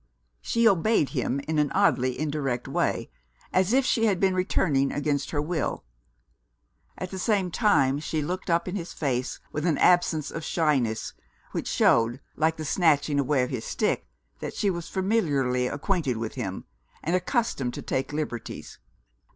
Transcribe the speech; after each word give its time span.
She 0.41 0.67
obeyed 0.67 1.09
him 1.09 1.39
in 1.41 1.59
an 1.59 1.71
oddly 1.73 2.19
indirect 2.19 2.67
way, 2.67 3.11
as 3.53 3.71
if 3.71 3.85
she 3.85 4.05
had 4.07 4.19
been 4.19 4.33
returning 4.33 4.91
against 4.91 5.29
her 5.29 5.39
will. 5.39 5.83
At 6.97 7.11
the 7.11 7.19
same 7.19 7.51
time 7.51 7.99
she 7.99 8.23
looked 8.23 8.49
up 8.49 8.67
in 8.67 8.75
his 8.75 8.93
face, 8.93 9.39
with 9.51 9.63
an 9.67 9.77
absence 9.77 10.31
of 10.31 10.43
shyness 10.43 11.13
which 11.51 11.67
showed, 11.67 12.19
like 12.35 12.57
the 12.57 12.65
snatching 12.65 13.19
away 13.19 13.43
of 13.43 13.51
his 13.51 13.65
stick, 13.65 14.07
that 14.39 14.55
she 14.55 14.71
was 14.71 14.89
familiarly 14.89 15.67
acquainted 15.67 16.17
with 16.17 16.33
him, 16.33 16.65
and 17.03 17.15
accustomed 17.15 17.75
to 17.75 17.83
take 17.83 18.11
liberties. 18.11 18.79